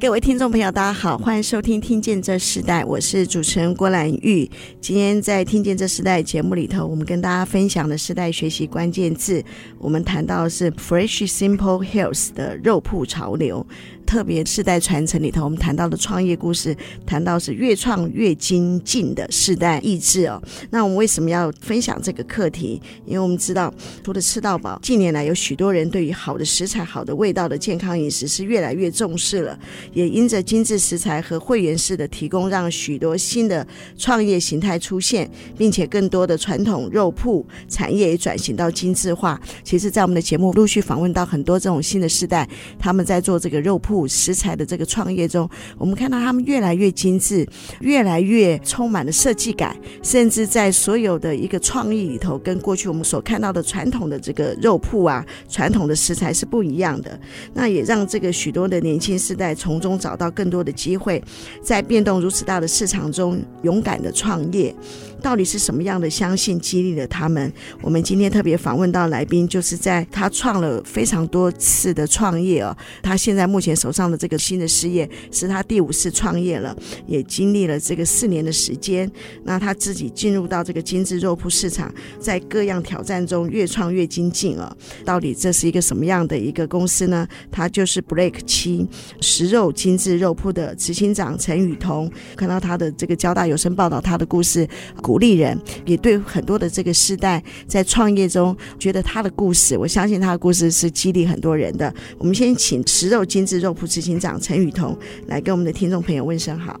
[0.00, 4.50] 各位听众朋友，大家好，欢迎收听《听见这时代》，我是主持人郭兰玉。
[4.80, 9.44] 今天在《听见这时代》节目里头，我们跟大家分享的时代学习关键字，
[9.78, 13.66] 我们谈到的是 Fresh Simple Health 的肉铺潮流。
[14.10, 20.42] 特别世代传承里头，我们谈到的创业故事，谈到是越创越精进的世代意志哦。
[20.68, 22.82] 那我们为什么要分享这个课题？
[23.06, 29.56] 因为我们知道，除了吃到饱，近年来有许多人对于好的食材、好的味道的健康饮食是越来越重视了。
[29.92, 33.64] 也因着精致食材和会员式的提供，让许多新的
[33.96, 39.40] 创业形态出现，并且更多的传统肉铺产业也转型到精致化。
[39.62, 43.99] 其实，在我们的节目陆续访问到很多这种新的世代，他们在做这个肉铺。
[44.06, 45.48] 食材的这个创业中，
[45.78, 47.46] 我们看到他们越来越精致，
[47.80, 57.18] 越来越充满了设计感，甚至在所有的一个创意里头，跟过去我们所看到的传统的这个肉铺啊，传统的食材是不一样的。
[57.54, 61.22] 那也让这个许多的年轻世代从中找到更多的机会，
[61.62, 64.74] 在变动如此大的市场中勇敢的创业。
[65.20, 67.52] 到底是什么样的相信激励了他们？
[67.82, 76.74] 我们今天特别访问到来宾，就是在他创了非常多次的创业哦，他现在目前手上的这个新的事业是他第五次创业了，
[77.06, 79.10] 也经历了这个四年的时间。
[79.44, 84.74] 那他自己进入到这个精致肉铺市场，在各样挑战中越创越精进哦。
[85.04, 87.28] 到底这是一个什么样的一个公司呢？
[87.50, 88.88] 他就是 Break 七
[89.20, 92.10] 食肉精致肉铺的执行长陈雨桐。
[92.36, 94.66] 看到他的这个交大有声报道他的故事。
[95.10, 101.92] 鼓励人，也对很多的这个时代在创业中，觉得他的故事，我相信他的故事是激励很多人的。
[102.16, 106.80] 我们先请食肉精致肉铺执行长陈雨桐来跟我们的听众朋友问声好。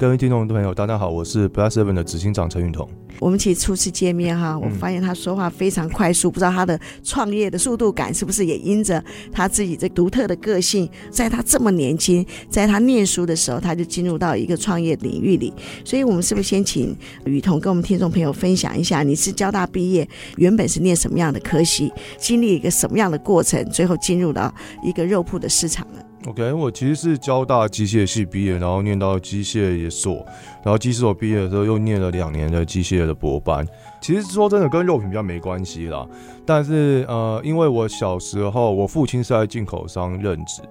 [0.00, 2.88] 各位听众朋友，大家好，我是 Plus Seven 的执行长陈宇彤。
[3.18, 15.52] 我们其实初次见面哈，我发现他说话非常快速，嗯、不知道他的创业的速度感是不是也因着他自己这独特的个性，在他这么年轻，在他念书的时候，他就进入到一个创业领域里。
[15.84, 16.96] 所以，我们是不是先请
[17.26, 20.08] 雨桐跟我们听众朋友分享一下，你是交大毕业，
[20.38, 24.50] 原本是念什么样的科系，经历一个什么样的过程，最后进入到
[24.82, 30.16] 一个肉铺的市场呢？OK，我其实是交大机械系毕业，然后念到机械所，
[30.62, 33.66] 然后机械所毕业的时候又念了两年的机械的博班。
[34.02, 36.06] 其实说真的，跟肉品比较没关系啦。
[36.44, 40.62] 但是呃，因为我小时候我父亲是在进口商任职，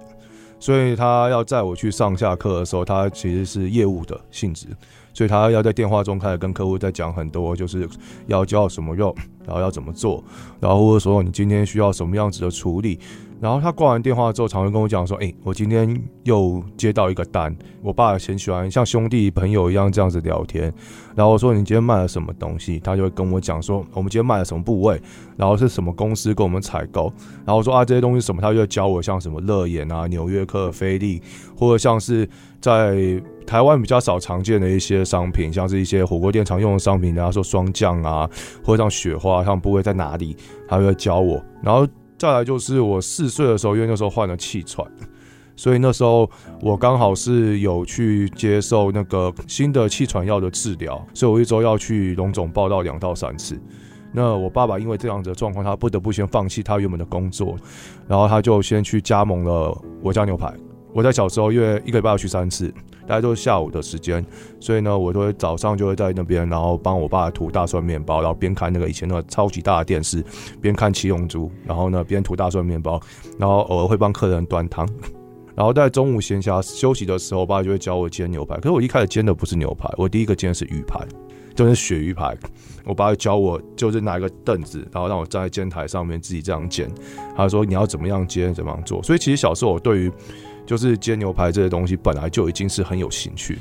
[0.58, 4.68] 所以他要载我去上下课的时候，他其实是业务的性质，
[5.12, 7.88] 所以他要在电话中开始跟客户在讲很多，就是
[8.26, 10.22] 要叫什么肉，然后要怎么做，
[10.60, 13.00] 然后或者说你今天需要什么样子的处理。
[13.40, 17.56] 然后他挂完电话之后，常会跟我讲说：“哎，我今天又接到一个单。
[17.82, 20.70] 我爸很喜欢像兄弟朋友一样这样子聊天。
[21.16, 22.78] 然后我说：你今天卖了什么东西？
[22.80, 25.00] 他就会跟我讲说：我们今天卖了什么部位，
[25.38, 27.10] 然后是什么公司跟我们采购。
[27.46, 28.42] 然后我说：啊，这些东西什么？
[28.42, 31.22] 他就会教我像什么乐眼啊、纽约客、菲力，
[31.56, 32.28] 或者像是
[32.60, 32.94] 在
[33.46, 38.28] 台湾比较少常见的一些商品，像是一些火锅店常用的商品，然后说霜降啊，
[38.62, 40.36] 或者像雪花，像部位在哪里，
[40.68, 41.42] 他就会教我。
[41.62, 41.88] 然后。
[42.20, 44.86] 再来就是我四岁的时候，因为那时候患了气喘，
[45.56, 53.58] 所以那时候我刚好是有去接受那个新的气喘药的治疗，所以我一周要去龙总报道两到三次。
[54.12, 57.56] 那我爸爸因为这样的状况，他不得不先放弃他原本的工作，
[58.06, 60.52] 然后他就先去加盟了我家牛排。
[60.92, 62.72] 我在小时候因为一个礼拜要去三次。
[63.06, 64.24] 大家都是下午的时间，
[64.60, 70.24] 所以呢，我都会早上就会在那边，然后帮我爸涂大蒜面包，然后边看那个以前那个超级大的电视，
[70.60, 73.00] 边看七龙珠，然后呢边涂大蒜面包，
[73.36, 74.88] 然后偶尔会帮客人端汤，
[75.56, 78.54] 然后在中午闲暇休息的时候，我爸就会教我煎牛排。
[78.58, 81.04] 可是我一开始煎的不是牛排，我第一个煎的是鱼排，
[81.56, 82.36] 就是鳕鱼排。
[82.84, 86.88] 我爸教我，就是拿一个凳子，然后让我站在煎台上面自己这样煎。
[87.36, 89.02] 他说你要怎么样煎，怎么样做。
[89.02, 90.12] 所以其实小时候我对于
[90.66, 93.58] 就是煎牛排这些东西本来就已经是很有兴趣，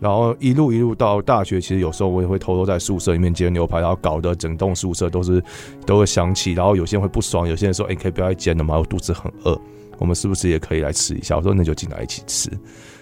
[0.00, 5.42] 然后一路一路到大学，其实有时候我也会偷偷在宿舍里面煎牛排，然后搞得整栋宿舍都是
[5.86, 8.78] 都会响起，然后有些人会不爽，有些人说：“哎，可以不要再煎了吗？
[8.78, 9.60] 我肚子很饿，
[9.98, 12.50] 我们是不是也可以来吃一下？”我说：“那就进来一起吃。”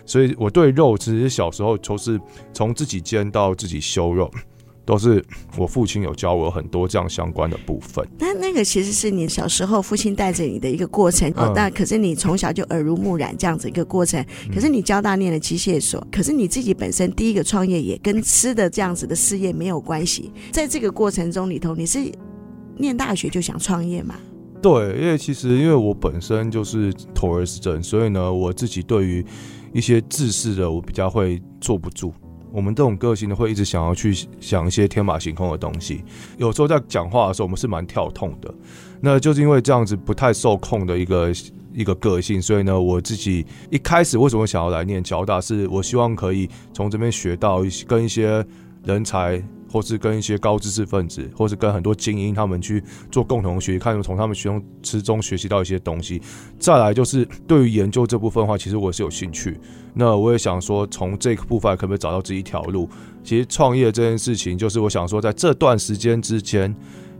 [0.06, 2.20] 所以我对肉其实小时候就是
[2.52, 4.28] 从自己煎到自己修肉，
[4.90, 5.24] 都是
[5.56, 8.04] 我父亲有教我很多这样相关的部分。
[8.18, 14.20] 那那个其实是你小时候父亲带着你的一个过程，哦，那可是你从小就耳濡目染这样子一个过程。
[14.52, 20.32] 可是你交大念了机械所，可是你自己本身第一个创业也跟吃的这样子的事业没有关系。
[20.50, 22.00] 在这个过程中里头，你是
[22.76, 24.16] 念大学就想创业吗？
[24.60, 29.24] 对，因为其实因为我本身就是妥尔氏症，所以呢，我自己对于
[29.72, 32.12] 一些自私的，我比较会坐不住。
[32.52, 36.02] 我们这种个性呢，会一直想要去想一些天马行空的东西。
[36.36, 38.52] 有时候在讲话的时候，我们是蛮跳痛的。
[39.00, 41.32] 那就是因为这样子不太受控的一个
[41.72, 48.44] 一个个性，所以呢，我自己一开始为什么想要来念交大，是我希望可以从这边学到一些跟一些
[48.84, 49.42] 人才。
[49.70, 54.50] 或是跟一些高知识分子，或是跟很多精英他们去做共同学习，看从他们学
[54.82, 56.20] 之中学习到一些东西。
[56.58, 59.58] 再来就是对于研究这部分的话，其实我是有兴趣。
[59.94, 62.88] 那我也想说，从这个部分可不可以找到自己一条路？
[63.22, 66.74] 其实创业这件事情，就是我想说，在这段时间之间，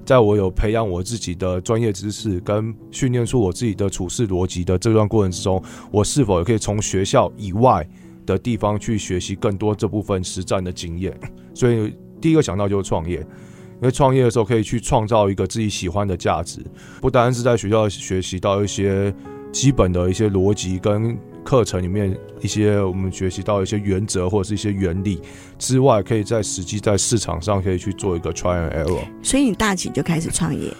[0.04, 7.86] 在我有培养我自己的专业知识，跟训练出我自己的处事逻辑的这段过程之中，我是否也可以从学校以外
[8.24, 11.16] 的地方去学习更多这部分实战的经验？
[11.54, 11.92] 所以。
[12.20, 16.60] 第一个想到就是创业，因为创业的时候可以去创造一个自己喜欢的价值，
[17.00, 19.14] 不单是在学校学习到一些
[19.52, 25.20] 基本的一些逻辑跟课程里面一些我们学习到一些原则或者是一些原理
[25.58, 29.00] 之外，可以在实际在市场上可以去做一个 try and error。
[29.22, 30.70] 所以你大几就开始创业？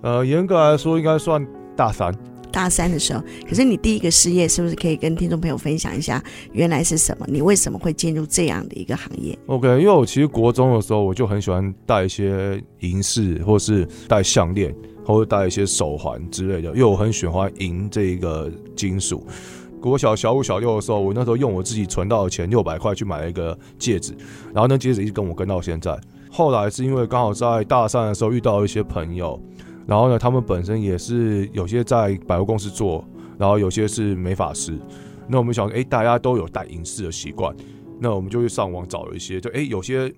[0.00, 1.46] 呃，严格来说应该算
[1.76, 2.14] 大三。
[2.56, 7.26] 大三的时候，可是你第一个事业是不是可以跟听众朋友分享一下，原来是什么？
[7.28, 14.74] 你为什么会进入这样的一个行业？OK，因为我其实国中的时候我就很喜欢戴一些银饰，或是戴项链，
[15.04, 19.26] 或者戴一些手环之类的，因为我很喜欢银这一个金属。
[19.78, 24.16] 国小小五、小六的时候，我那时候用我自己存到的钱六百块去买了一个戒指，
[24.54, 25.94] 然后那戒指一直跟我跟到现在。
[26.30, 29.38] 后来是因为刚好在大三的时候遇到一些朋友。
[29.86, 33.04] 然后呢，他们本身也是有些在百货公司做，
[33.38, 34.76] 然后有些是美发师。
[35.28, 37.54] 那我们想，哎，大家都有戴银饰的习惯，
[38.00, 40.12] 那我们就去上网找了一些，就哎，有些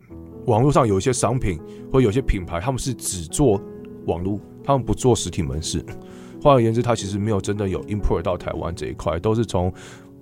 [0.47, 1.59] 网络上有一些商品
[1.93, 3.61] 或有些品牌，他们是只做
[4.07, 5.85] 网络，他们不做实体门市。
[6.41, 9.73] 换而言之，他其实没有真的有 import 到台湾这一块，都是从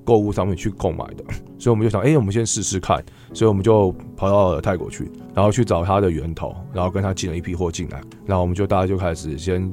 [0.06, 1.25] 购物上面去购买的。
[1.58, 3.05] 所以我们就想，哎，我们先试试看。
[3.35, 9.70] 所以我们就跑到泰国去，然后去找他的源头，然后跟他进了一批货进来，然后我们就大家就开始先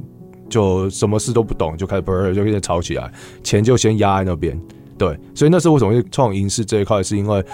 [0.49, 3.09] 就什么事都不懂，就开始不就开始吵起来，
[3.43, 4.59] 钱就先压在那边。
[4.97, 7.45] 对，所以那时候为什么会创银饰这一块，是因为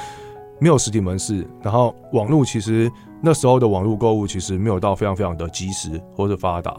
[0.60, 2.92] 没有实体门市，然后网络其实
[3.22, 6.78] 那时候的网络购物其实没有到非常非常的及时或者发达。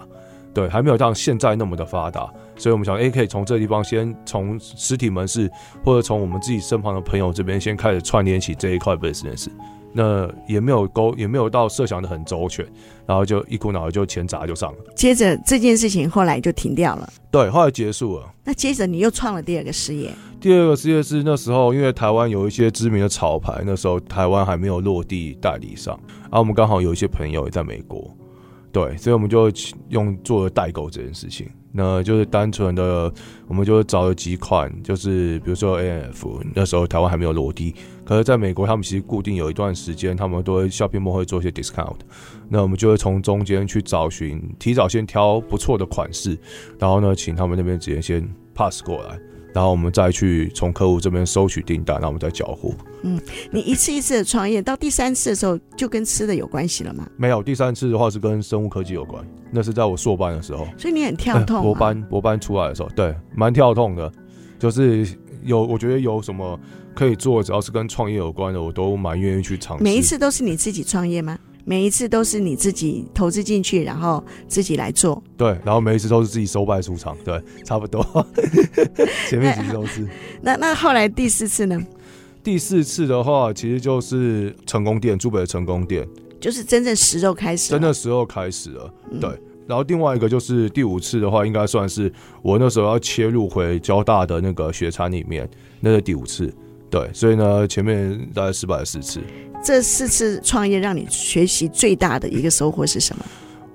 [0.53, 2.29] 对，还没有像现在那么的发达，
[2.61, 5.51] 所以我们想，哎，可以从这个地方先从实体门市，
[5.83, 9.49] 或者从我们自己身旁的朋友这边先开始串联起这一块 business。
[9.93, 12.65] 那也没有勾，也没有到设想的很周全，
[13.07, 14.79] 然后就一股脑的就钱砸就上了。
[14.95, 17.13] 接着这件事情后来就停掉了。
[17.29, 18.33] 对，后来结束了。
[18.45, 20.11] 那接着你又创了第二个事业。
[20.41, 28.17] 第二个事业是那时候，因为台湾有一些知名的潮牌，那时候台湾还没有落地代理商，然后我们刚好有一些朋友也在美国。
[28.73, 29.51] 对，所以我们就
[29.89, 33.13] 用做了代购这件事情，那就是单纯的，
[33.49, 37.75] 我们就找了几款，就是比如说 A F 那时候台湾还没有落地，
[38.05, 41.97] 可是在美国他们其实固定有一段时间，他们都会 shopping mall 会做一些 discount，
[42.49, 46.39] 那我们就会从中间去找寻，提早先挑不错的款式，
[46.79, 49.19] 然后呢，请他们那边直接先 pass 过来。
[49.53, 52.73] 然后我们再去从客户这边收取订单，然后我们再交货。
[53.03, 57.07] 嗯，你一次一次的创业，到第三次的时候就跟吃的有关系了吗？
[57.17, 60.67] 没有，第三次的话是跟生物科技有关，那是在我硕班的时候。
[60.77, 61.63] 所以你很跳痛。
[61.63, 64.13] 博班博班出来的时候，对，蛮跳痛的，
[64.59, 65.07] 就是
[65.43, 66.59] 有我觉得有什么
[66.95, 69.83] 可以做，只要是跟创业有关的，我都蛮愿意去尝试。
[69.83, 71.39] 每一次都是你自己创业吗？
[71.65, 75.23] 每一次都是你自己投资进去，然后自己来做。
[75.37, 77.17] 对，然后每一次都是自己收败出场。
[77.25, 78.05] 对， 差不多。
[79.29, 80.07] 前面几次都是。
[80.43, 81.81] 那那后来第四次呢？
[82.43, 86.09] 第四次的话，其实就是成功店，竹北的成功店，
[86.41, 87.71] 就是真正食肉开始。
[87.71, 88.93] 真的食肉开始了。
[89.21, 89.29] 对。
[89.29, 95.49] 嗯、然后另外一个就是第五次的话，应该算是我那时候要切入回交大的那个学餐里面，
[95.81, 96.53] 那是第五次。
[96.91, 99.21] 对，所以呢，前面大概失败了四次。
[99.63, 103.25] 这四次创业让你学习最大的一个收获是什么？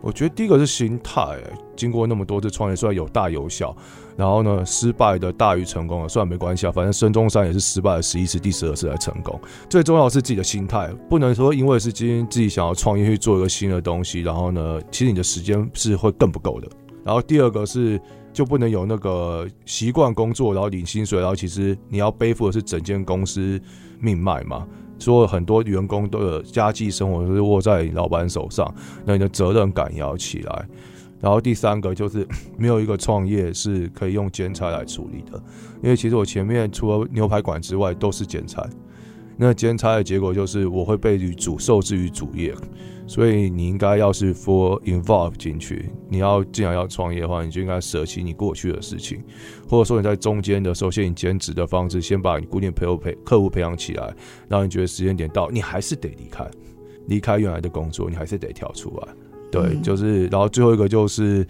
[0.01, 1.37] 我觉得第一个是心态。
[1.75, 3.75] 经过那么多次创业，虽然有大有小，
[4.15, 9.37] 然后呢，失败的大于成功的，虽然没关系啊，反正孙中山也是失败了十一次，第十二次才成功。
[9.69, 16.67] 最重要的是自己的心态，不能说因为是今天自己想要创业去做一个新的东西，然后呢，其实你的时间是会更不够的。
[17.03, 17.99] 然后第二个是
[18.35, 23.59] 就不能有那个习惯工作，然后领薪水，然后其实你要背负的是整间公司
[24.01, 24.67] 命脉嘛。
[24.99, 28.69] 所以很多员工都有家计生活都是握在老板手上，
[29.05, 30.67] 那你的责任感也要起来。
[31.21, 32.27] 然后第三个就是
[32.59, 35.41] 没有一个创业是可以用兼差来处理的，
[35.81, 38.67] 因为其实我前面除了牛排馆之外都是兼差，
[39.37, 42.53] 那兼差的结果就是我会被主受制于主业，
[43.05, 49.21] 所以你应该要是 full involve 进去，你要既然要创业的话，你就应该舍弃你过去的事情，
[49.67, 54.13] 或者说你在中间的时候先以兼职的方式先把你固定陪陪客户培养起来，
[54.47, 56.49] 然后你觉得时间点到，你还是得离开，
[57.07, 59.07] 离开原来的工作，你还是得跳出来。
[59.51, 61.45] 对，就是，然后最后一个就是，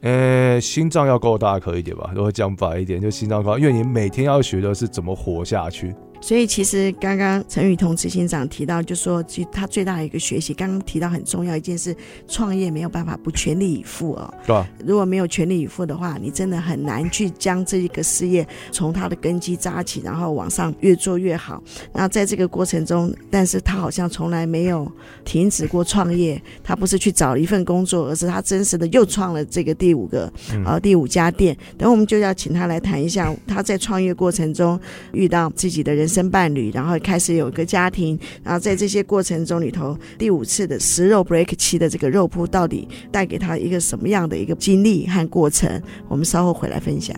[0.00, 5.94] 呃，心脏要够大颗一点吧，如果讲白一点，就心脏高，因为你每天要学的是怎么活下去。
[6.26, 11.94] 所以其实刚刚陈雨桐执行长提到，就说其实他最大的一个学习，刚刚提到很重要一件事，
[12.26, 14.34] 创业没有办法不全力以赴哦。
[14.44, 14.66] 对啊。
[14.84, 21.62] 如果没有全力以赴的话，你真的很难去将这一个事业从它的根基扎起，然后往上越做越好。
[21.92, 24.90] 那在这个过程中，但是他好像从来没有
[25.24, 26.42] 停止过创业。
[26.64, 30.32] 他不是去找一份工作，而是他真实的又创了这个第五个
[30.64, 31.56] 呃第五家店。
[31.78, 34.80] 等我们就要请他来谈一下他在创业过程中
[35.12, 36.15] 遇到自己的人。
[36.15, 45.82] 人生伴侣，然后开始有一个家庭，然后在这些过程中里头，第五次的食肉 break 期的这个肉铺，到底带给他一个什么样的一个经历和过程？
[46.08, 47.14] 我们稍后回来分享。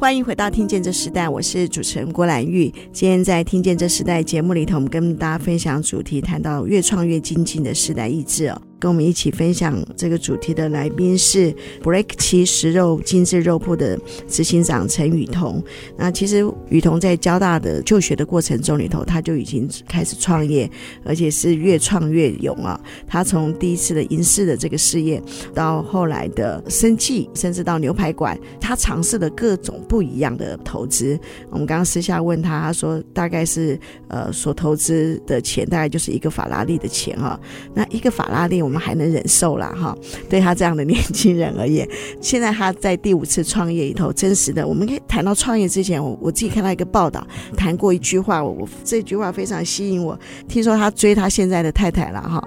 [0.00, 2.72] 欢迎回到《听见这时代》，我是主持人郭兰玉。
[2.90, 8.62] 今天在《听见这时代》节目里头，我们跟大家分享主题，谈到越创越精进的时代意志哦。
[8.80, 15.62] 跟我们一起分享这个主题的来宾是 Break 七食肉精致肉铺的执行长陈雨桐。
[15.96, 20.68] 那其实雨桐在交大的就学的过程中里头，他就已经开始创业，
[21.04, 22.80] 而且是越创越勇啊。
[23.06, 25.22] 他从第一次的银饰的这个事业，
[25.54, 31.18] 到后来的生计，甚至到牛排馆，他尝试了各种不一样的投资。
[31.50, 37.38] 我们刚刚私下问他，他说大概是呃所投资的钱，大概就是一个法拉利的钱哈。
[37.74, 39.96] 那一个法拉利，我我们还能忍受啦，哈，
[40.28, 41.88] 对他这样的年轻人而言，
[42.22, 50.16] 现在他在第五次创业里头，真实的，我们可以谈到创业之前，我我自己看到一个报道，谈过一句话，我我这句话非常吸引我。
[50.46, 52.40] 听说他追他现在的太太了，哈，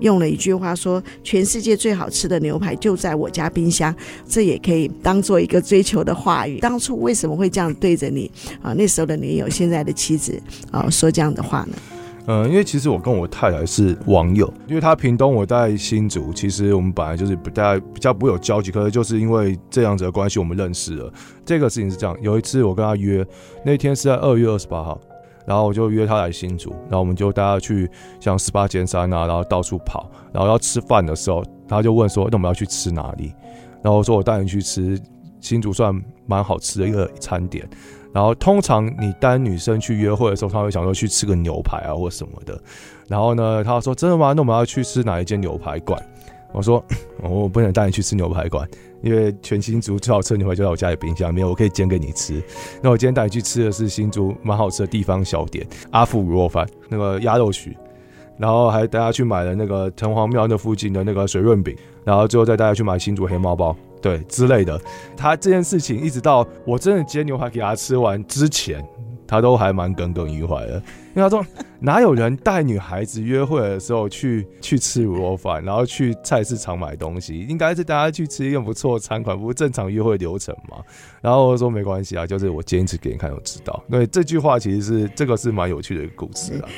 [0.00, 3.94] 用了一句话说：“全世界最好吃的牛排就在我家冰箱。”
[4.28, 6.58] 这也可以当做一个追求的话语。
[6.58, 8.28] 当初为什么会这样对着你
[8.60, 8.72] 啊？
[8.72, 10.42] 那时候的女友，现在的妻子
[10.72, 11.97] 啊，说这样的话呢？
[12.30, 21.10] 嗯，因为其实我跟我太太是网友，因为她屏东，我在新竹，其实我们本来就是不太比较不有交集，可是就是因为这样子的关系，我们认识了。
[21.42, 23.26] 这个事情是这样，有一次我跟她约，
[23.64, 25.00] 那天是在二月二十八号，
[25.46, 33.32] 然后我就约她来新竹，然后我们就带她去像十八尖山啊，然后到处跑，然后要吃饭的时候，她就问说，那我们要去吃哪里？
[33.82, 35.00] 然后我说我带你去吃
[35.40, 37.66] 新竹算蛮好吃的一个餐点。
[38.12, 42.60] 然后通常你带女生去约会的时候，她会想说去吃个牛排啊或什么的。
[43.06, 44.32] 然后呢，她说真的吗？
[44.32, 46.02] 那我们要去吃哪一间牛排馆？
[46.52, 46.82] 我说
[47.22, 48.66] 我不能带你去吃牛排馆，
[49.02, 52.42] 因为全新竹最好吃的牛排就在我家里冰箱里面，我可以煎给你吃。
[52.82, 57.76] 那我今天带你去吃的是新竹蛮好吃的地方小点阿富卤肉饭，那个鸭肉脍。
[58.38, 63.76] 然后还带她去买了那个城隍庙那附近的那个水润饼，然后最后再带她去买新竹黑猫包。
[64.00, 64.80] 对之类的，
[65.16, 68.84] 他这件事情一直到我真的煎牛排给他吃完之前，
[69.26, 70.82] 他都还蛮耿耿于怀的。
[71.14, 71.44] 因为他说，
[71.80, 80.76] 哪有人带女孩子约会的时候去 去吃卤肉饭，然后去菜市场买东西，应该是大家去吃一个不错的餐馆，不是正常约会流程嘛？
[81.20, 83.82] 然后我说没关系啊，就是我煎一次给你看就知道。
[83.90, 86.68] 对，这句话其实是这个是蛮有趣的一个故事啊。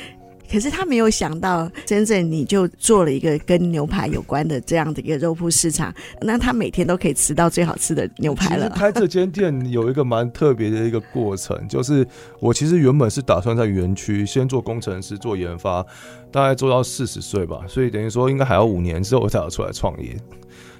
[0.51, 8.69] 可是他没有想到，真正你就做了一个跟牛排有关的这样的一个肉铺市场，那他每天都可以吃到最好吃的牛排了。
[8.71, 12.05] 开这间店有一个蛮特别的一个过程，就是
[12.39, 15.81] 我其实原本是打算在园区先做工程师做研发，
[16.31, 20.15] 大概做到四十岁吧，所以等于说应该还要五年之后我才要出来创业。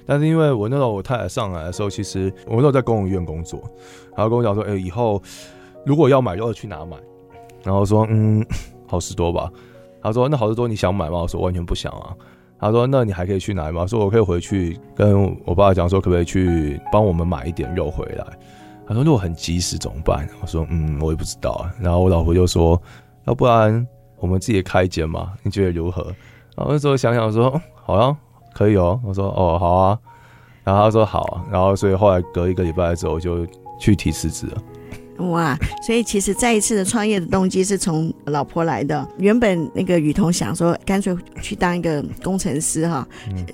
[0.04, 3.62] 但是因为我那时候我太太上来的时候，其实我那时候在公务员工作，
[4.16, 5.22] 然后跟我讲说，哎，以后
[5.86, 6.96] 如果要买肉去哪买？
[7.64, 8.44] 然后说，嗯。
[8.92, 9.50] 好市多吧，
[10.02, 11.20] 他说那好市多你想买吗？
[11.20, 12.14] 我说完全不想啊。
[12.60, 13.86] 他说那你还可以去哪里吗？
[13.86, 18.26] 说我可以回去跟我爸讲说可不可以去帮我们买一点肉回来。
[18.86, 20.28] 他说如果很及时怎么办？
[20.42, 21.66] 我说嗯我也不知道。
[21.80, 22.80] 然后我老婆就说
[23.24, 23.86] 要不然
[24.18, 26.02] 我们自己开一间嘛，你觉得如何？
[26.54, 28.14] 然后那时候想想说好啊
[28.52, 29.00] 可以哦。
[29.02, 29.98] 我说哦好啊。
[30.64, 33.46] 然后他说好，然后所以后来隔一个礼拜之后就
[33.80, 34.62] 去提辞职了。
[35.18, 39.06] 哇，所以其实再一次的创业的动机是从老婆来的。
[39.18, 43.06] 原本那个雨桐想说，干脆去当一个工程师哈，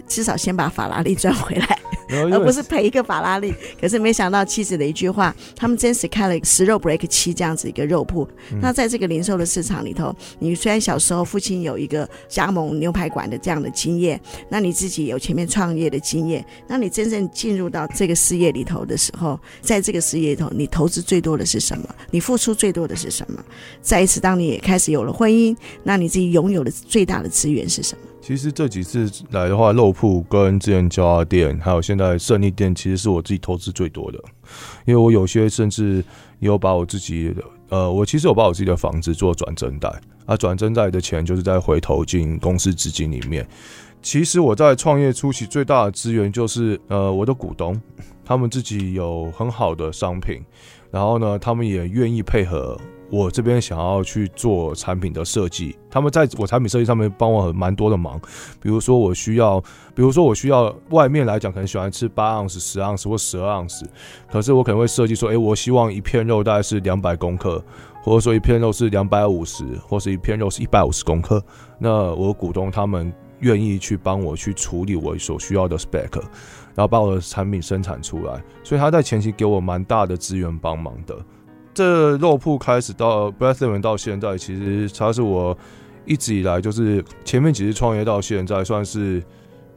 [0.07, 1.79] 至少先把法拉利赚回来。
[2.09, 8.29] 而不是赔一个法拉利，可是没想到妻子的一句话，他们真实开了食肉 break 七这样子一个肉铺。
[8.61, 21.89] 那在这个零售的市场里头，你虽然小时候父亲有一个加盟牛排馆的这样的经验，那你自己有前面创业的经验，那你真正进入到这个事业里头的时候，在这个事业里头，你投资最多的是什么？
[22.11, 23.45] 你付出最多的是什么？
[23.83, 28.01] 再一次，当你也开始有了婚姻，那你自己拥有的最大的资源是什么？
[28.21, 34.19] 其实这几次来的话，肉铺跟之前交叉店，还有现在胜利店，其实是我自己投资最多的。
[34.85, 36.05] 因为我有些甚至
[36.41, 39.89] 有把我自己的，呃，我其实有把我自己的房子做转增贷，
[40.27, 43.47] 啊，转增贷的钱就是在回投进公司资金里面。
[44.03, 47.81] 其实我在创业初期最大的资源就是，呃，我的股东，
[48.25, 50.43] 他们自己有很好的商品，
[50.91, 52.79] 然后呢，他们也愿意配合。
[53.11, 58.21] 我这边想要去做产品的设计，他们在我产品设计上面帮我很蛮多的忙。
[58.61, 59.61] 比如说我需要，
[59.95, 63.89] 比如说我需要外面来讲可能喜欢吃八盎司、十盎司或十二盎司，
[64.31, 67.65] 可是我可能会设计说，诶，我希望一片肉大概是两百公克，
[68.03, 71.43] 或者说一片肉是两百五十，或是一片肉是一百五十公克。
[71.79, 73.11] 那我股东他们
[73.41, 76.21] 愿意去帮我去处理我所需要的 spec，
[76.75, 81.17] 然后把我的产品生产出来，所以他在前期给我蛮大的资源帮忙的。
[81.79, 85.57] 这肉铺开始到 Bread Seven 到现在，其实它是我
[86.05, 89.23] 一直以来就是前面几次创业到现在算是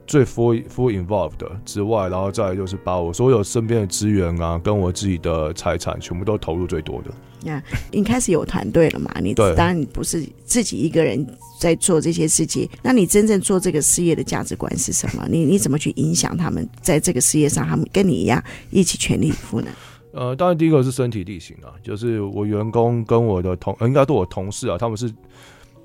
[0.07, 7.11] 最 full full involved 的之外，然后再就是把我所有身边的资源啊，跟我自己的财产全部都投入最多的。
[7.47, 9.11] 呀，你开始有团队了嘛？
[9.21, 11.23] 你当然你不是自己一个人
[11.59, 15.27] 在做这些事情，那你真正做这个事业的价值观是什么？
[15.29, 19.67] 你你怎么去影响他们在这个事业上，他们跟你一样一起全力以赴呢？
[20.13, 25.09] 呃，当然第一个是身体力行啊，就是我员工跟我的同，应该是我同事啊，他们是，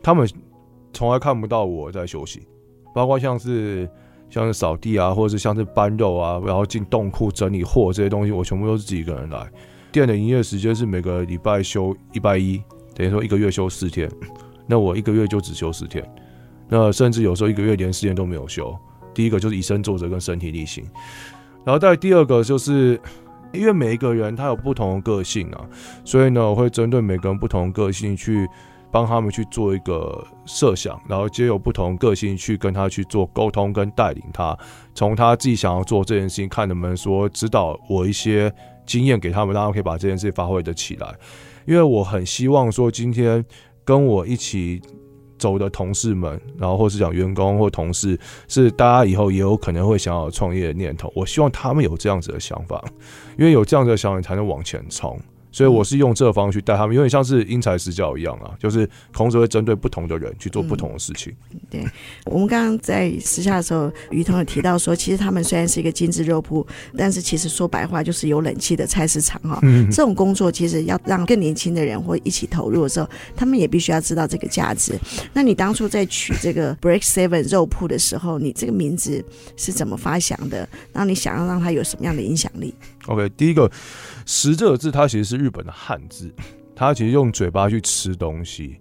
[0.02, 0.28] 他们
[0.92, 2.42] 从来看不到我在休息，
[2.92, 3.88] 包括像是
[4.28, 9.49] 像是扫地啊，或者是像是搬肉啊，然后进冻库整理货这些东西，我全部都是自己一个人来。
[9.93, 12.60] 店的营业时间是每个礼拜休一拜一，
[12.97, 14.10] 等于说一个月休四天，
[14.67, 16.04] 那我一个月就只休四天，
[16.69, 18.76] 那甚至有时候一个月连四天都没有休。
[19.15, 20.84] 第一个就是以身作则跟身体力行，
[21.65, 23.00] 然后再第二个就是。
[23.56, 25.66] 因为每一个人他有不同的个性啊，
[26.04, 28.47] 所以呢，我会针对每个人不同的个性去
[28.90, 34.56] 帮他们去做一个设想，然后借由不同个性去跟他去做沟通跟带领他，
[34.95, 38.52] 从他自己想要做这件事情，看能不能说指导我一些
[38.84, 41.14] 经验给他们，让他可以把这件事发挥得起来。
[41.66, 43.45] 因为我很希望说今天
[43.84, 44.80] 跟我一起。
[45.38, 48.18] 走的同事们，然后或是讲员工或同事，
[48.49, 51.12] 是大家以后也有可能会想要创业的念头。
[51.14, 52.84] 我希望他们有这样子的想法，
[53.38, 55.18] 因为有这样子的想法，你才能往前冲。
[55.56, 61.34] 所以我是用这个方式去带他们，有点像是因材施教一样啊，就是孔子会针对不同的人去做不同的事情。
[61.50, 61.84] 嗯、对，
[62.26, 69.58] 我们刚刚在私下的时候，于彤有提到说，其实他们虽然是一个精致肉铺，但是其实说白话就是有冷气的菜市场哈。
[69.62, 69.90] 嗯。
[69.90, 74.92] 这种工作其实要让更年轻的人或一起投入的时候，他们也必须要知道这个价值。
[75.32, 79.25] 那你当初在取这个 Break Seven 肉铺的时候，你这个名字
[79.56, 80.69] 是怎么发想的？
[80.92, 82.75] 那你想要让它有什么样的影响力
[83.06, 83.71] ？OK，第一个。
[84.28, 86.34] 食这个字，它其实是日本的汉字，
[86.75, 88.76] 它其实用嘴巴去吃东西。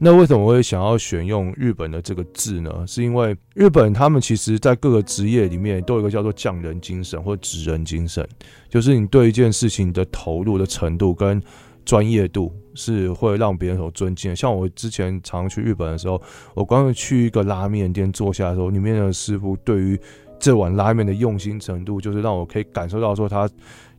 [0.00, 2.84] 那为什么我会想要选用日本的这个字呢？
[2.84, 8.28] 是因为日本他们其实在各个职业里面都有一个叫做匠人精神或职人精神，
[8.68, 11.40] 就是你对一件事情的投入的程度跟
[11.84, 14.36] 专业度是会让别人所尊敬的。
[14.36, 16.20] 像我之前常去日本的时候，
[16.54, 20.00] 我光是去一个拉面店坐下的时候，里面的师傅对于
[20.38, 23.48] 这碗拉面的用心程度，就是让我可以感受到说他。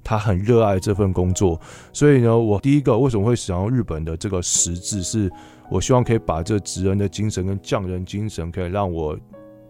[0.02, 1.60] 他很热爱这份工作，
[1.92, 5.30] 所以呢，我第一个为什么会想要日本的这个“实质，是
[5.70, 9.16] 我希望可以把这职人的精神跟匠人精神，可以让我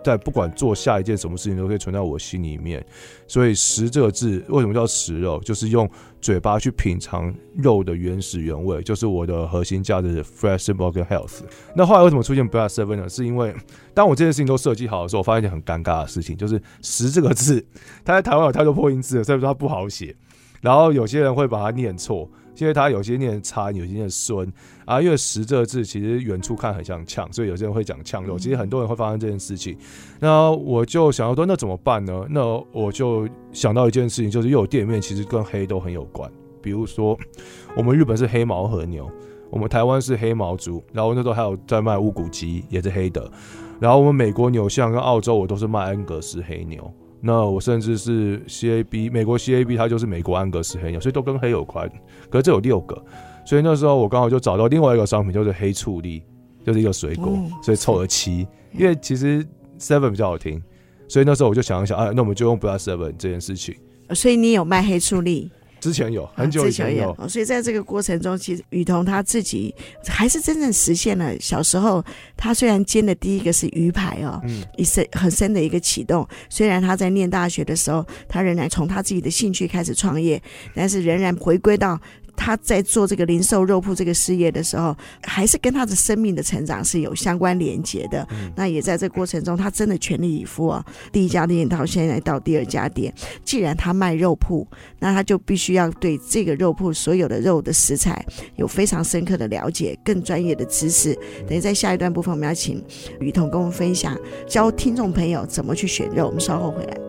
[0.04, 2.86] 在不管做下一件什么事情，都可以存在我心里面。
[3.28, 5.40] 所以“食”这个字为什么叫食肉？
[5.40, 5.90] 就是用
[6.22, 11.42] 嘴巴去品尝肉的原始原味，就是我的核心价值 fresh simple 跟 health。
[11.76, 13.10] 那后来为什么出现 Bread Seven 呢？
[13.10, 13.54] 是因为
[13.94, 17.66] 当我这件事情都设计好的时候，我发现一件很尴尬的事情，就是“食”这个字，
[18.04, 20.16] 它在台湾有太多破音字了，所以说它不好写。
[20.62, 24.52] 然后有些人会把它念错，因为它有些念差，有些念孙
[24.86, 25.02] 啊。
[25.02, 28.38] 因为“食”这个字其实远处看很像呛，所以有些人会讲呛肉。
[28.38, 29.78] 其实很多人会发生这件事情。
[30.19, 32.26] 那我就想要说，那怎么办呢？
[32.30, 36.30] 那我就想到一件事情，就是又有店面其实跟黑都很有关。
[36.62, 37.17] 比如说，
[37.76, 39.10] 我们日本是黑毛和牛，
[39.50, 43.32] 我们台湾是黑毛猪，然后那时候还有在卖乌骨鸡，也是黑的。
[43.80, 46.93] 然后我们美国牛像跟澳洲，我都是卖安格斯黑牛。
[47.21, 51.89] 那我甚至是 CAB，美国 CAB 它就是美国安格斯黑牛，所以都跟黑有关。
[52.29, 53.01] 可是这有六个，
[53.45, 56.23] 所以那时候我刚好就找到另外一个商品，就是黑醋栗，
[56.65, 58.47] 就是一个水果，嗯、所以凑了七。
[58.73, 59.45] 因为其实
[59.79, 60.62] Seven 比较好听，
[61.08, 63.75] 所以那时候我就想一想，啊，那我们就用 Blood Seven 这件事情。
[64.12, 65.51] 所以你有卖黑醋栗？
[65.80, 69.74] 之前有，很久以前有，啊、所以在这个过程中，其实雨桐他自己
[70.08, 72.04] 还是真正实现了小时候
[72.36, 76.28] 他虽然煎的第一个是鱼排哦，嗯，一深很深的一个启动。
[76.50, 80.42] 虽然他在念大学的时候，他仍然从他自己的兴趣开始创业，
[80.74, 82.00] 但是仍然回归到。
[82.36, 88.26] 他在做这个零售肉铺这个事业的时候，还是跟他的生命的成长是有相关连接的。
[88.32, 90.86] 嗯、那也在这个过程中，他真的全力以赴啊。
[91.12, 93.13] 第一家店到现在到第二家店，
[93.44, 94.68] 既然他卖肉铺，
[95.00, 101.18] 那他就必须要对这个肉铺所有的肉的食材有非常深刻的了解，更专业的知识。
[101.48, 102.84] 等于在下一段部分，我们要请
[103.20, 106.28] 雨桐跟我们分享，教听众朋友怎么去选肉。
[106.28, 107.09] 我们稍后回来。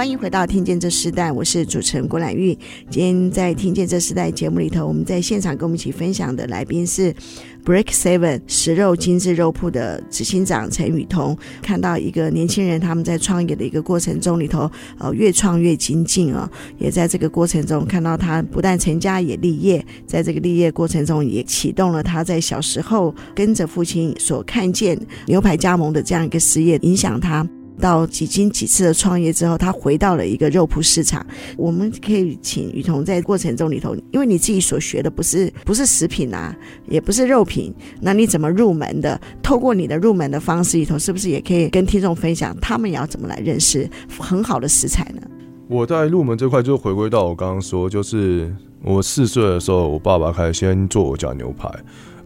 [0.00, 2.56] 欢迎回到《听见这时代》，我是主持人郭兰玉。
[2.88, 7.14] 今天在《听见这时代》节目里头，我们在现场跟我们一起分享的来宾是
[7.66, 11.36] Break Seven 食肉精致肉铺的执行长陈宇彤。
[11.60, 27.46] 看到一个年轻人他们在创业的一个过程中里头，呃，越创越精进啊，也在这个过程中看到他不但成家也立业，在这个立业过程中也启动了他在小时候跟着父亲所看见牛排加盟的这样一个事业，影响他。
[27.80, 31.26] 到几经几次的创业之后，他回到了一个肉铺市场。
[31.56, 36.54] 我们可以请雨桐在过程中里头，因为你自己所学的不是不是食品啊，
[36.86, 39.20] 也不是肉品，那你怎么入门的？
[39.42, 43.88] 透过你的入门的方式里头，是不是也可以跟听众分享，他们也要怎么来认识
[44.18, 45.22] 很好的食材呢？
[45.66, 51.68] 我在入门这块就回归到我刚刚说，就是我四岁的时候，我爸爸开始先做我家牛排。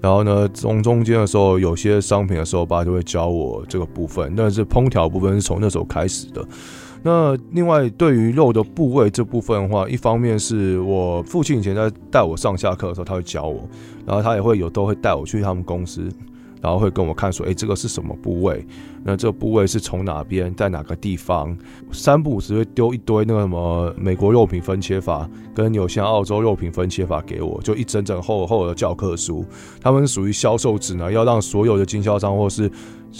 [0.05, 4.35] 然后呢，从中间的时候，有些商品的时候，爸就会教我这个部分。
[4.37, 6.47] 但是烹调部分是从那时候开始的。
[7.03, 13.67] 那另外，对于肉的部位这部分的话，一方面是我父亲以前在带我上下课的时候，他会教我，
[14.05, 16.07] 然后他也会有都会带我去他们公司。
[16.61, 18.67] 然后会跟我看说，哎，这个是什么部位？
[19.07, 21.57] 那这个部位是从哪边，在哪个地方？
[21.93, 29.45] 三不五时会丢一堆那个什么美国肉品分切法，跟纽西兰、澳洲肉品分切法给我，就一整整厚厚的教科书。
[29.81, 32.71] 他们属于销售指南，要让所有的经销商或是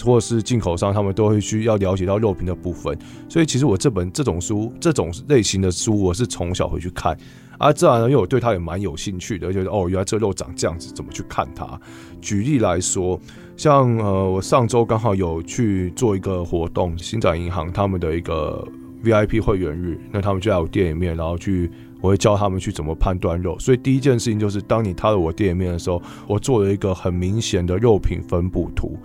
[0.03, 2.99] 或是进口商，他们都会需要了解到肉品的部分。
[3.29, 7.15] 所以其实我这本这种书，这种类型的书，我是从小回去看。
[7.57, 11.81] 啊，自然呢，因为我对它也蛮有兴趣的，觉得哦，原来这肉长这样子，怎么去看它？
[12.21, 13.19] 举例来说，
[13.57, 18.67] 像呃，我上周刚好有去做一个活动，星展银行他们的一个
[19.05, 23.59] VIP 会员日，那他们就在我店里面，然后去我会教他们去怎么判断肉。
[23.59, 28.99] 所以第一件事情就是，当你踏入我店里面的时候，我做了一个很明显的肉品分布图，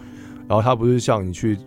[0.48, 1.58] 然后它不是像你去。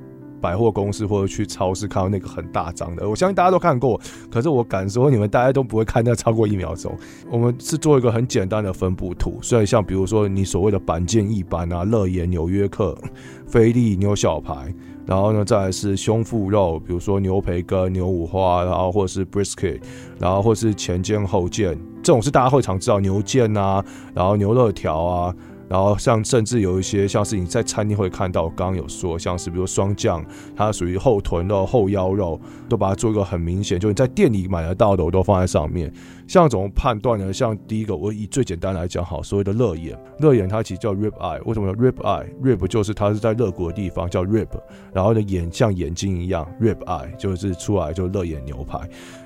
[0.42, 3.98] 百货公司或者去超市看到那个很大张的，我相信大家都看过。
[4.31, 6.92] 可是我敢说，你们大家都不会看那超过一秒钟。
[7.31, 12.98] 我们是做一个很简单的分布图，所以像比如说你所谓的板腱一般啊、肋眼、纽约客、
[13.46, 14.74] 菲力、牛小排，
[15.07, 19.81] 然后呢再来是胸腹肉，比如说牛培根、牛五花，然后或者是 brisket，
[20.18, 25.35] 然后或是前肩后腱，这种是大家会常知道牛腱啊，然后牛肉条啊。
[25.68, 35.92] 然后像甚至有一些像是你在餐厅会看到，刚刚有说像是比如双酱，它属于后臀肉、后腰肉，都把它做一个很明显，就你在店里买得到的，我都放在上面。
[36.27, 37.33] 像怎么判断呢？
[37.33, 44.48] 像第一个，我以最简单来讲，好，所谓的肋眼，肋眼它其实叫 rib eye，为什么叫 rib eye？rib 就是它是在肋骨的地方叫 rib，
[44.92, 48.79] 然后呢眼像眼睛一样 rib eye 就是出来就肋眼牛排。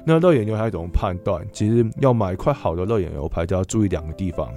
[0.05, 1.47] 那肋眼牛排怎么判断？
[1.53, 4.49] 其实要买一块好的肋眼牛排，就要注意两个地方。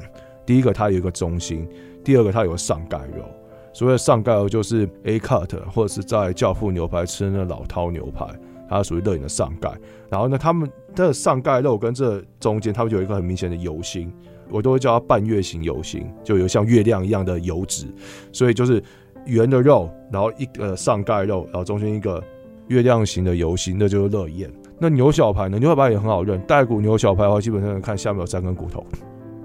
[0.50, 1.60] 第一个，它有一个中心；
[2.04, 3.24] 第二个，它有个上盖肉。
[3.72, 8.26] 所谓上盖肉，就是 A cut 或者是在教父牛排吃那老饕牛排，
[8.68, 9.72] 它属于肋眼的上盖。
[10.10, 14.12] 然后呢，他们的上盖肉跟这中间，它们有一个很明显的油心，
[14.50, 17.86] 我都会叫它半月形油心，就有像月亮一样的油脂。
[18.32, 18.84] 所以就是
[19.28, 22.24] 圆的肉，然后一个上盖肉，然后中间一个
[22.70, 24.52] 月亮形的油心，那就是肋眼。
[24.80, 25.60] 那牛小排呢？
[25.60, 28.84] 牛小排也很好认，带骨牛小排的话，基本上看下面有三根骨头。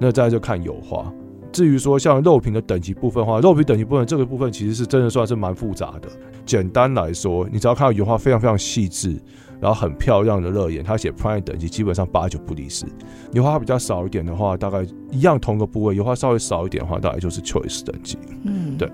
[0.04, 1.10] 那再就看油花，
[1.50, 6.08] 至于说像肉品的等级部分的话，肉品等级部分这个部分其实是真的算是蛮复杂的。
[6.44, 9.18] 简单来说，你只要看到油花非常非常细致，
[9.58, 12.84] 然后很漂亮的肉眼，它写 Prime 等级，基本上八九不离十。
[13.32, 18.18] 油花比较少一点的话，大概一样同个部位，油花稍微少一点的话，大概就是 Choice 等级。
[18.42, 18.90] 嗯，对。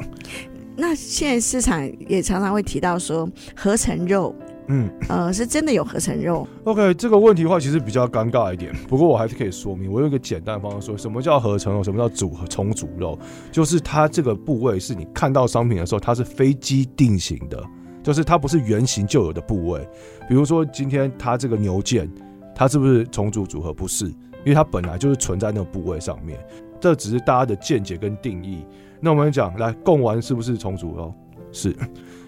[0.77, 4.33] 那现在市场也常常会提到说合成肉。
[4.73, 6.47] 嗯，呃，是真的有合成肉。
[6.63, 9.91] OK，这个问题的话其实比较尴尬一点，不过我还是可以说明。
[9.91, 13.19] 我有一个简单的方式说，什么叫合成肉，什么叫组合重组肉，
[13.51, 17.61] 就是它这个部位是你看到商品的时候，它是非机定型的，
[18.01, 19.81] 就是它不是原型就有的部位。
[20.29, 22.09] 比如说今天它这个牛腱，
[22.55, 23.75] 它是不是重组组合？
[23.75, 26.39] 不是，因为它本来就是存在那个部位上面。
[26.79, 28.65] 这只是大家的见解跟定义。
[29.01, 31.13] 那我们讲来，贡丸是不是重组肉？
[31.51, 31.75] 是。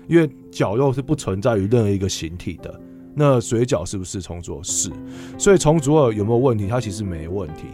[0.08, 2.80] 因为绞肉是不存在于任何一个形体的，
[3.14, 4.62] 那水饺是不是重组？
[4.62, 4.90] 是，
[5.38, 6.66] 所以重组肉有没有问题？
[6.68, 7.64] 它其实没问题，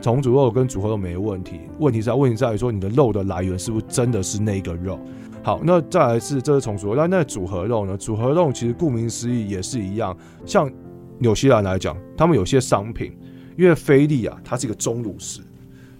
[0.00, 1.60] 重组肉跟组合肉没问题。
[1.78, 4.98] 问题在问题在于说你的肉的来源是不是真的是那个肉？
[5.42, 7.96] 好，那再来是这是重组肉，那那组合肉呢？
[7.96, 10.70] 组合肉其实顾名思义也是一样，像
[11.18, 13.16] 纽西兰来讲，他们有些商品，
[13.56, 15.40] 因为菲力啊，它是一个钟乳石。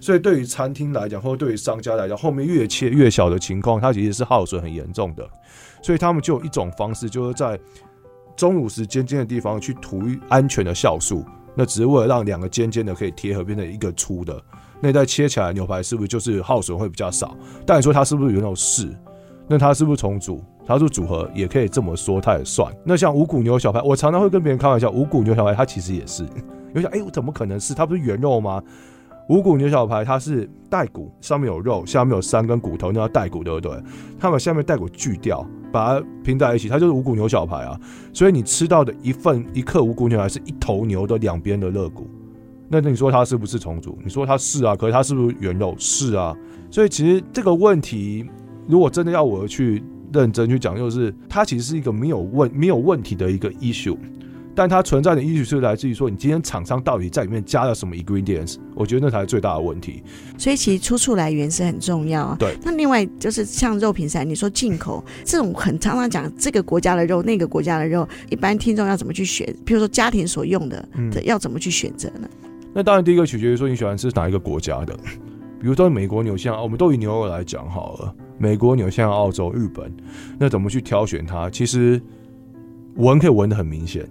[0.01, 5.29] 所以对于餐厅来讲，或者对于商家来讲，后面越切越小的情况，它其实是耗损很严重的。
[5.81, 7.59] 所以他们就有一种方式，就是在
[8.35, 14.41] 钟乳石尖尖的地方去涂安全的酵素，那只是为了让两个尖尖的可以贴合，变成一个粗的。
[14.81, 17.35] 那再切起来牛排是不是就是耗损会比较少？
[17.65, 18.89] 但你说它是不是有那种是？
[19.47, 20.43] 那它是不是重组？
[20.65, 22.71] 它是组合，也可以这么说，它也算。
[22.85, 26.23] 那像五谷牛小排，我常常会跟别人开玩笑，五谷牛小排它其实也是。
[26.73, 27.73] 有想，哎，我怎么可能是？
[27.73, 28.61] 它不是原肉吗？
[29.29, 33.71] 五谷牛小排，它是带骨，上面有肉，下面有三根骨头，那叫带骨，对不对？
[34.19, 37.79] 它把下面带骨锯掉，把它拼在一起，它就是五谷牛小排啊。
[38.11, 42.07] 所以你吃到的一份一克五谷牛排是一头牛的两边的肋骨。
[42.67, 43.99] 那你说它是不是重组？
[44.03, 45.75] 你说它是啊，可是它是不是原肉？
[45.77, 46.35] 是啊。
[46.71, 48.25] 所以其实这个问题，
[48.67, 53.95] 如果真的要我去认真去讲，就是它其实是一个没有问没有问题的一个 issue。
[54.59, 58.57] 但它存在的依据是来自于说，你今天厂商到底在里面加了什么 ingredients？
[58.75, 60.03] 我觉得那才是最大的问题。
[60.37, 62.35] 所以其实出处来源是很重要。
[62.37, 62.57] 对。
[62.61, 69.47] 那另外就是像肉品上，你说进口这种很常常讲这个国家的肉，那个国家的肉，一般听众要怎么去选？
[69.65, 72.27] 比如说家庭所用的，嗯，要怎么去选择呢？
[72.73, 74.93] 那当然，第一个取决于说你喜欢吃哪一个国家的。
[75.61, 78.13] 比如说美国、纽西兰，我们都以牛肉来讲好了。
[78.37, 79.89] 美国、纽西兰、澳洲、日本，
[80.37, 81.49] 那怎么去挑选它？
[81.49, 82.01] 其实
[82.95, 84.05] 闻可以闻得很明显。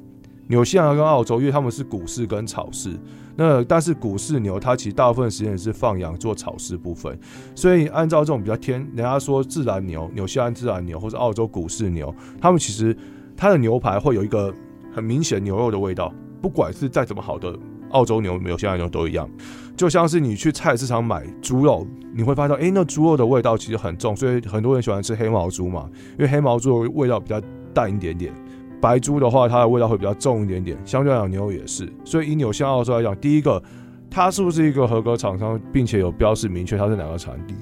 [0.49, 2.99] 纽西兰跟澳洲，因为他们是古饲跟草饲，
[3.37, 7.19] 那但是古饲牛它其实大部分时间是放养做草饲部分，
[7.55, 12.97] 所以按照这种比较天，人家说自然牛，纽西兰自然牛或者澳洲古饲牛，他们其实
[13.37, 14.53] 它的牛排会有一个
[14.93, 17.55] 很明显牛肉的味道，不管是再怎么好的
[17.91, 19.29] 澳洲牛、纽西兰牛都一样，
[19.77, 27.39] 就像是你去菜市场买猪肉，你会发现，哎、那猪肉的味道其实很重，所以很多人喜欢吃黑毛猪嘛，因为黑毛猪的味道比较
[27.75, 28.33] 淡一点点。
[28.81, 31.93] 白猪的话，它的味道会比较重一点点，相对来讲牛也是。
[32.05, 33.63] 所以以纽西兰、澳洲来讲，第一个，
[34.11, 37.55] 它是不是一个合格厂商，并且有标示明确它是哪个产地？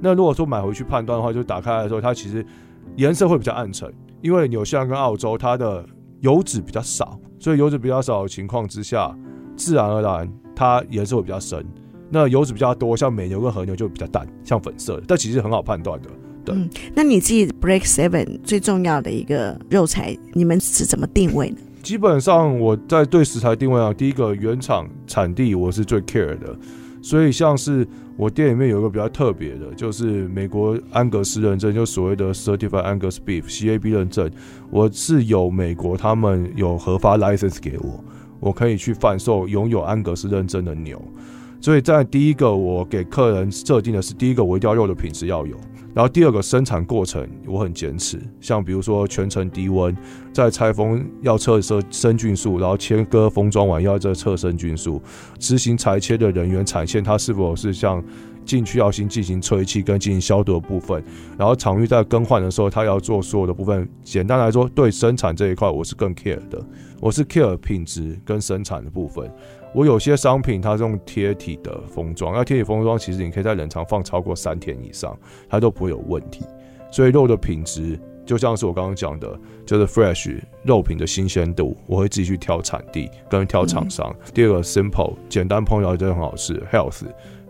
[0.00, 2.44] 那如果说买回去判断的话，就打开来的时候，它其实
[2.96, 5.84] 颜色会比较暗沉，因为纽西兰跟澳洲它的
[6.20, 9.16] 油脂比较少，所以油脂比较少的情况之下，
[9.56, 11.66] 自然而然它颜色会比较深。
[12.08, 16.08] 那油脂比较多，像美牛跟和牛就比较淡，像粉色的，但其实很好判断的。
[16.54, 21.56] 嗯，那你自己 Break Seven 最重要的一个肉材，你们是怎么定位呢？
[21.82, 26.58] 基本上我在对食材定位啊，第一个原厂产地我是最 care 的，
[27.00, 34.28] 所以像是我店里面有一个比较特别的，就是美国安格斯认证，就所谓的 Certified Angus Beef CAB 认证，
[34.70, 38.02] 我是有美国他们有核发 license 给我，
[38.40, 41.00] 我可以去贩售拥有安格斯认证的牛，
[41.60, 45.56] 所以在第一个我给客人设定的是，第一个我一定要肉的品质要有。
[45.96, 49.96] 然后第二个生产过程我很坚持，像比如说全程低温，
[50.30, 55.00] 在拆封要测生生菌数，然后切割封装完要再测生菌数，
[55.38, 58.04] 执行裁切的人员产线它是否是像
[58.44, 61.02] 进去要先进行吹气跟进行消毒的部分，
[61.38, 63.88] 然后场域在更换的时候它要做所有的部分。
[64.04, 66.62] 简单来说，对生产这一块我是更 care 的，
[67.00, 69.32] 我是 care 品质跟生产的部分。
[69.76, 75.14] 我有些商品它是用贴体的封装，那贴体封装其实你可以在冷藏放超过三天以上，
[75.50, 76.46] 它都不会有问题。
[76.90, 84.16] 所以肉的品质就像是我刚刚讲的，就是 fresh 肉品的新鲜度，我会自己去挑产地跟挑厂商。
[84.32, 87.02] 第二个 simple 简单烹调就很好吃，health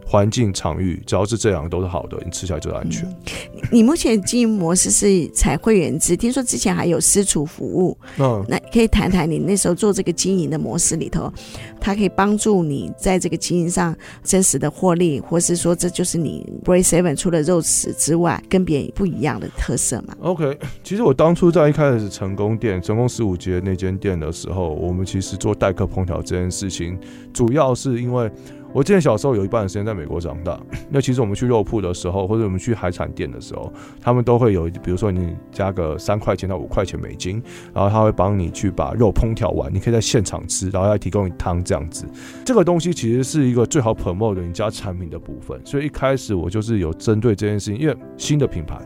[0.08, 3.04] 环境场域，只要是这两个都是好的，你吃起来就是安全。
[3.08, 11.32] 嗯、你目前经营模式是采会员制，听说之前还有私厨服务，嗯，那可以谈谈你那时候做这个经营的模式里头，
[11.80, 13.92] 它可以帮助你在这个经营上
[14.22, 26.96] 真实的获利，或是说这就是你 Break Seven 除了肉食之外跟别人不一样的特色嘛？OK，其实我当初在一开始成功店、成功十五街那间店的时候，我们其实做代客烹调这件事情，
[27.32, 28.30] 主要是因为。
[28.76, 30.60] 我记得小时候有一半的时间在美国长大，
[30.90, 42.04] 那其实我们去肉铺的时候，或者我们去海产店的时候，他们都会有，比如说你加个三块钱到五块钱美金，然后他会帮你去把肉烹调完，你可以在现场吃，然后还提供你汤这样子。
[42.44, 48.78] 这个东西其实是一个最好 promote 的你家产品的部分，所以一开始我就是有针对这件事情，因为新的品牌。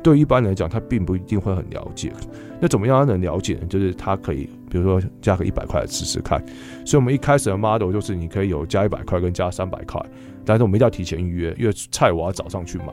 [0.00, 2.12] 对一般来讲，他并不一定会很了解。
[2.60, 3.66] 那怎么样他能了解呢？
[3.68, 6.38] 就是他可以，比如说加个一百块来试试看。
[6.84, 10.00] 所以，我们一开始的 model 就是你可以有加一百块跟加三百块，
[10.44, 12.86] 但是我们一定要提前预约，因为菜我要早上去买。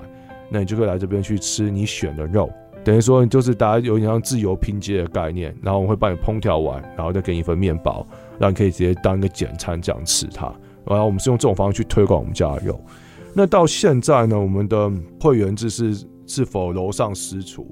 [0.49, 2.49] 那你就可以来这边去吃你选的肉，
[2.83, 5.55] 等于说就是大家有点像自由拼接的概念。
[5.61, 8.05] 然后我们会帮你烹调完，然后再给你一份面包，
[8.39, 10.45] 让你可以直接当一个简餐这样吃它。
[10.85, 12.79] 然后我们是用这种方式去推广我们家的肉。
[13.33, 16.07] 那到现在呢，我们的会员制是。
[16.27, 17.67] 是否楼上私厨？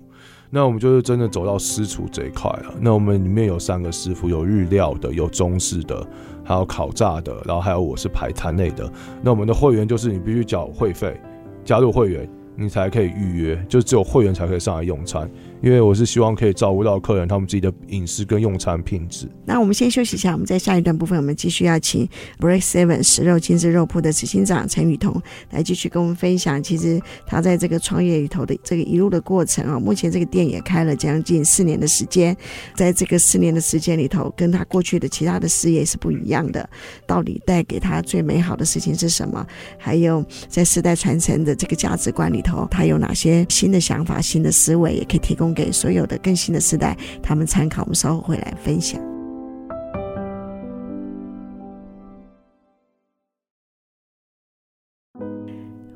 [0.56, 2.76] 那我们就是真的走到私厨这一块了。
[2.80, 6.06] 那我们里面有三个师傅，有日料的，有中式的，
[6.44, 8.88] 还有烤炸的，然后还有我是排餐类的。
[9.24, 11.20] 那我们的会员就是你必须缴会费，
[11.66, 15.28] 加入会员你才可以预约，就只有会员才可以上来用餐。
[15.64, 19.30] 因为我是希望可以照顾到客人他们自己的饮食跟用餐品质。
[19.46, 22.06] 那我们先休息一下，我们在下一段部分，我们继续要请
[22.38, 25.22] Break Seven 食肉精致肉铺的执行长陈雨桐
[25.52, 26.62] 来继续跟我们分享。
[26.62, 32.36] 其实他在这个创业里头的这个一路的过程啊，目前这个店也开了将近四年的时间，
[32.76, 36.70] 在这个四年的时间里头，跟他过去的其他的事业是不一样的。
[37.08, 39.48] 到底带给他最美好的事情是什么？
[39.78, 45.53] 还有在世代传承的这个价值观里头，他有哪些新的想法、新的思维，也可以提供。
[45.54, 47.84] 给所有的更新的世代，他们参考。
[47.84, 49.00] 我们稍后会来分享。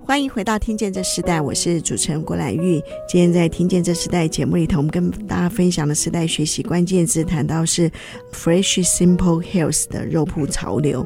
[0.04, 2.82] 欢迎回到《听见这时代》，我是主持人郭兰玉。
[3.08, 7.91] 今天在《听见这时代》节目里头，我们跟大家分享的时代学习关键字，谈到是
[8.32, 11.06] Fresh Simple Health 的肉铺潮流，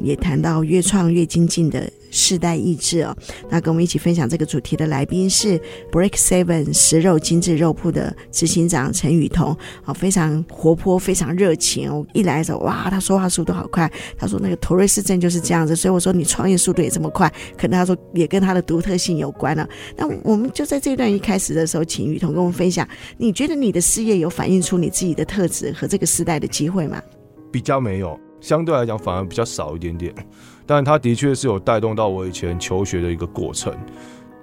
[0.00, 1.90] 也谈到越创越精进的。
[2.10, 3.16] 世代意志哦，
[3.48, 12.04] 那跟我们一起分享这个主题的来宾是 Break Seven 食肉精致肉铺的执行长陈雨桐，好，非常活泼，非常热情哦。
[12.12, 13.90] 一来的时候，哇，他说话速度好快。
[14.18, 19.68] 他说那个妥瑞氏症就是这样子，所以我说你创业速度也这么快，可能他说也跟他的独特性有关了。
[19.96, 27.00] 那我们就在这段一开始的时候，请雨桐跟我们分享，你觉得你的事业有反映出你自己的特质和这个时代的机会吗？
[27.52, 30.14] 比较没有，相对来讲反而比较少一点点。
[30.70, 33.74] 但他的确是有带动到我以前求学的一个过程，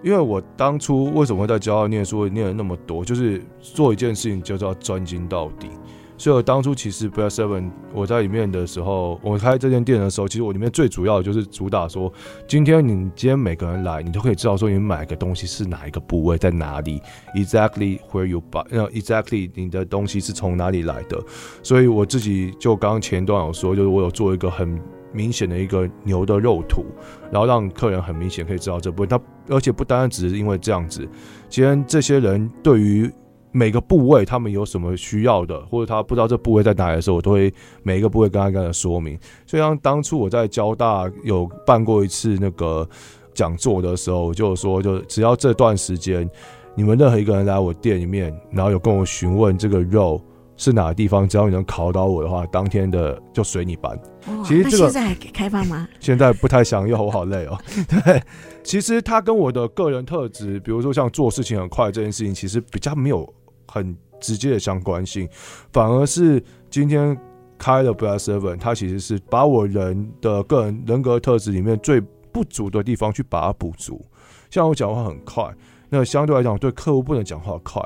[0.04, 5.70] 因为我当初为什么会在交大念书，念了那么多，就是做一件事情就是要专精到底。
[6.18, 12.12] 所以我当初其实 Break Seven 我在里面的时候，我开这间店的时候，其实我里面最主要就是主打说，
[12.46, 17.02] 今天你今天每个人来，你都可以知道说你买个东西是哪一个部位在哪里
[17.36, 21.18] ，exactly where you buy，呃，exactly 你的东西是从哪里来的。
[21.63, 24.78] 所以我自己就刚刚前段有说，就是我有做一个很。
[25.12, 26.86] 明显的一个牛的肉图，
[27.32, 29.08] 然后让客人很明显可以知道这部位。
[29.08, 31.08] 他而且不单单只是因为这样子，
[31.50, 33.10] 既然这些人对于
[33.52, 39.17] 每个部位他们有什么需要的，或者他不知道这部位在哪里的时候，我都会每一个部位跟他跟他说明。
[39.46, 42.88] 所以像当初我在交大有办过一次那个
[43.34, 46.30] 讲座的时候，我就说就只要这段时间
[46.76, 50.22] 你们任何一个人来我店里面，然后有跟我询问这个肉。
[50.58, 51.28] 是哪个地方？
[51.28, 53.98] 只要你能考到我的话，当天的就随你搬。
[54.43, 55.88] 其实这个现在还开放吗？
[56.02, 57.58] 现在不太想要，我好累哦。
[58.04, 58.22] 对，
[58.63, 63.32] 其实他跟我的个人特质，比如说像做事情很快这件事情，其实比较没有
[63.67, 65.30] 很直接的相关性，
[65.72, 67.17] 反而是今天
[67.58, 74.04] 开了 Break Seven，他其实是把我人的个人人格特质里面最不足的地方去把它补足。
[74.50, 75.54] 像我讲话很快，
[75.89, 77.82] 那相对来讲对客户不能讲话快。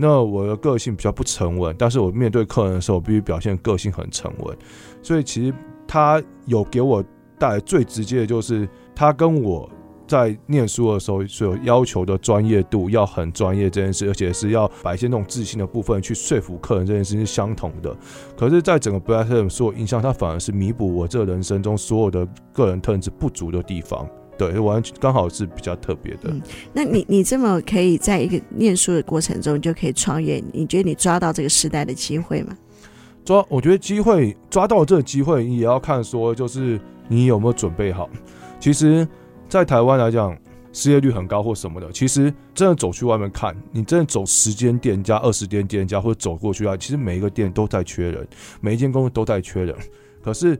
[0.00, 4.56] 那我的个性比较不沉稳，但是我面对客人的时候，我必须表现个性很沉稳。
[5.02, 5.54] 所以其实
[5.86, 7.04] 他有给我
[7.38, 9.70] 带来最直接的就是，他跟我
[10.06, 17.94] 在念书的时候所要求的专业度要很专业这件事，而且是要摆一些那种自信的部分去说服客人这件事是相同的。
[18.36, 24.08] 可是，在整个 Break Seven 所有印象，他反而是弥补我这人生中所有的个人特质不足的地方。
[24.40, 26.30] 对，完全刚好是比较特别的。
[26.30, 26.40] 嗯，
[26.72, 32.56] 那你你这么可以在一个念书的过程中就可以创业，你觉得你抓到这个时代的机会吗？
[33.22, 38.08] 抓，我觉得机会抓到这个机会，也要看说就是你有没有准备好。
[38.58, 39.06] 其实
[39.46, 40.34] 在台湾来讲，
[40.72, 48.26] 失业率很高或什么的，其实真的走去外面看，你真的走十间店家、二十间店家，或者走过去啊，其实每一个店都在缺人，
[48.62, 49.76] 每一间公司都在缺人。
[50.22, 50.58] 可是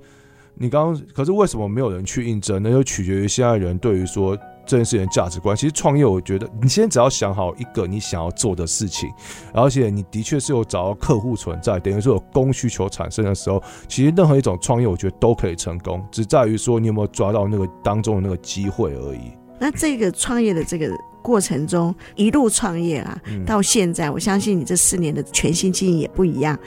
[0.54, 2.62] 你刚刚，可是为什么没有人去应征？
[2.62, 4.36] 那就取决于现在人对于说
[4.66, 5.56] 这件事情的价值观。
[5.56, 9.10] 其实创业，我觉得你先只要想好一个你想要做的事情，
[9.54, 19.39] 而且你的确是有找到客户存在，等于说有供需求产生的时候，其实任何一种创业，我觉得都可以成功，只在于说你有没有抓到那个当中的那个机会而已。
[19.60, 20.90] 那这个创业的这个
[21.22, 26.58] 过程中，一路创业啊，到现在，我相信你这四年的全新经营也不一样。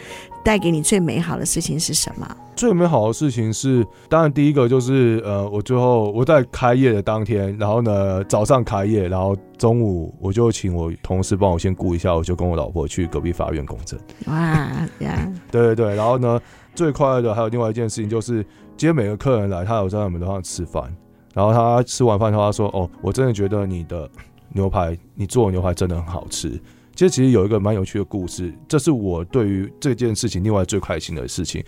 [0.44, 2.28] 带给你最美好的事情是什么？
[2.54, 13.98] 最美好的事情是，当然第一个就是，呃，我最后我在开业的当天，然后呢早上开业，然后中午我就请我同事帮我先顾一下，我就跟我老婆去隔壁法院公证。
[14.26, 14.70] 哇，
[15.00, 15.34] 这样。
[15.50, 16.38] 对对对，然后呢，
[16.76, 18.44] 最快乐的还有另外一件事情就是，
[18.76, 20.94] 今天每个客人来，他有在我们楼上吃饭。
[21.34, 24.10] 然后他吃完饭，他说：“哦，我真的觉得你的
[24.50, 26.50] 牛排，你做的牛排真的很好吃。”
[26.96, 31.64] 其实，其实有一个蛮有趣的故事，这是我对于这件事情另外最开心的事情。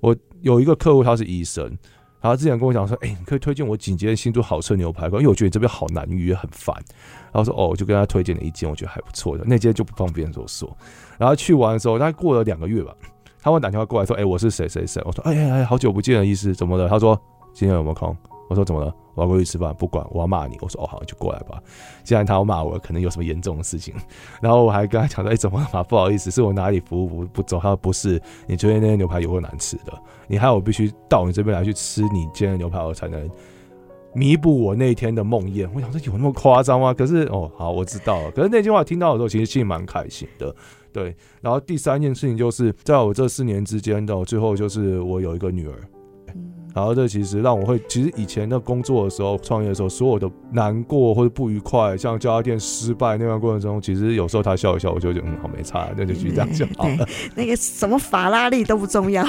[0.00, 1.64] 我有一个客户，他是医生，
[2.22, 6.74] 然后之前跟我讲说：“哎，你可以推荐我几间新竹好吃的牛排，因为我觉得你这边好难预约，很烦。”
[7.30, 10.74] 然后说：“哦，我就跟他推荐了一间，我觉得还不错的，那间就不方便说说。”
[11.18, 12.94] 然后去完的时候，大概过了两个月吧，
[13.42, 17.20] 他会打电话过来说：“哎，我是谁谁谁。”我说：“哎哎哎，好久不见的意思，怎么了？”他说
[17.52, 18.16] ：“今天有没有空？”
[18.48, 18.94] 我说怎么了？
[19.14, 20.56] 我要过去吃饭，不管我要骂你。
[20.60, 21.62] 我说哦好，就过来吧。
[22.02, 23.94] 既然他要骂我，可能有什么严重的事情。
[24.40, 25.82] 然后我还跟他讲说，哎，怎么了嘛？
[25.82, 27.58] 不好意思，是我哪里服务不不周？
[27.58, 29.92] 他说不是，你昨天那些牛排有够难吃的，
[30.26, 33.30] 你还有我必须到你这边来去吃你今天的牛排，我才能
[34.14, 35.68] 弥补我那天的梦魇。
[35.74, 36.92] 我想说有那么夸张吗？
[36.92, 38.30] 可是哦好，我知道了。
[38.30, 40.54] 可是那句话听到的时候，其实心里蛮开心的。
[40.92, 41.14] 对。
[41.40, 45.74] 然后第三件事情就是在我这四年之间的最后，就是我有一个女儿。
[46.74, 57.06] 然后这其实让我会，其实以前的工作的时候，创业的时候，所有的难过或者不愉快，像这家店失败那段过程中，其实有时候他笑一笑，我就觉得嗯，好没差，那就继续这样就好了。
[57.34, 59.26] 那个什么法拉利都不重要，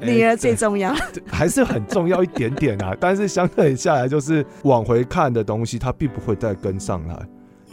[0.00, 0.94] 女儿最重要，
[1.26, 2.96] 还是很重要一点点啊。
[2.98, 7.18] 但是相对下来，就是往回看的东西，它并不会再跟上来。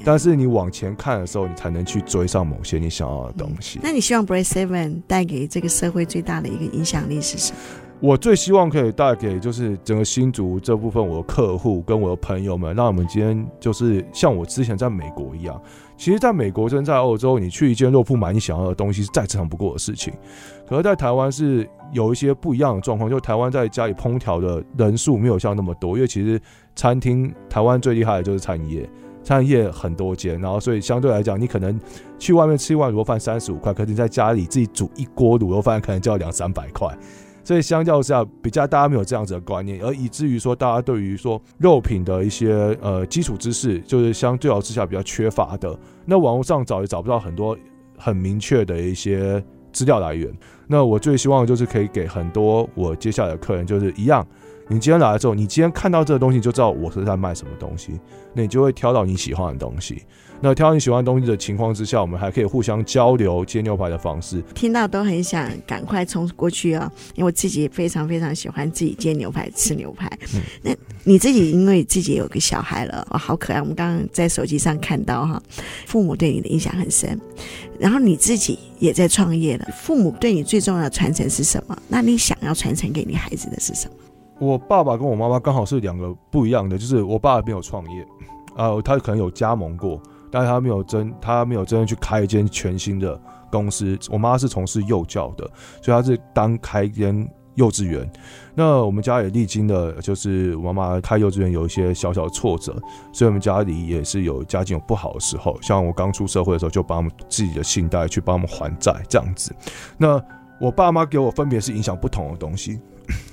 [0.03, 3.80] 但是你往前看的时候，你才能去追上某些你想要的东西。
[3.80, 7.59] 嗯、那你希望 Break Seven 带给这个社会最大的一个影响力是什么？
[8.02, 15.60] 我最希望可以带给就是整个新竹这部分我的客户跟我的朋友们，让我们今天就是像我之前在美国一样，
[15.98, 20.14] 其实在美国跟在欧洲，你去一间肉铺买你想要的东西是再正常不过的事情。
[20.68, 26.39] 可是，在台湾是有一些不一样的状况，就台湾在家里烹调的人数没有像那么多，因为其实
[26.76, 28.89] 餐厅台湾最厉害的就是餐饮业，
[29.24, 31.80] 餐饮业很多间，然后所以相对来讲，你可能
[32.20, 36.96] 去外面吃一碗卤肉饭三十五块，可是你在家里自己煮一锅卤肉饭可能就要两三百块。
[37.46, 45.78] 所以相较之下，比较大家没有这样子的观念，而以至于说大家对于说肉品的一些呃基础知识，就是相对之下比较缺乏的。
[46.06, 47.56] 那网络上找也找不到很多
[47.98, 49.41] 很明确的一些
[49.72, 50.34] 资料来源。
[50.68, 54.26] 那我最希望就是可以给很多我接下来的客人，就是一样，
[54.68, 58.00] 你今天来了之后，你今天看到这个东西，就知道我是在卖什么东西，
[58.34, 60.04] 那你就会挑到你喜欢的东西。
[60.48, 64.43] 那挑你喜欢的东西的情况之下，我们还可以互相交流煎牛排的方式。
[64.54, 66.86] 听到都很想赶快冲过去啊、哦！
[67.16, 70.08] 因为我自己也非常非常喜欢自己煎牛排、吃牛排。
[70.36, 70.72] 嗯、那
[71.04, 73.60] 你自己因为自己有个小孩了，哦，好可爱！
[73.60, 75.41] 我们刚刚在手机上看到哈，
[75.88, 77.20] 父母对你的影响很深。
[77.80, 81.76] 然后你自己也在创业了，父母对你最重要的传承是什么？
[81.88, 83.96] 那你想要传承给你孩子的是什么？
[84.38, 88.06] 我爸爸跟我妈妈刚好是两个不一样的，就是我爸爸没有创业，
[88.56, 90.00] 呃，他可能有加盟过。
[90.36, 93.17] 但是他没有真，他没有真的去开一间全新的
[93.49, 93.97] 公司。
[94.09, 95.49] 我妈是从事幼教的，
[95.81, 98.05] 所以她是当开一间幼稚园。
[98.53, 102.73] 那我们家也历经了，就是我妈妈开幼稚园有一些小小的挫折，
[103.13, 105.57] 所以我们家里也是有家境有不好的时候。
[105.61, 109.55] 像我刚出社会的时候，就帮我们自己的信贷去帮我们还债这样子。
[109.97, 110.21] 那
[110.59, 112.81] 我爸妈给我分别是影响不同的东西。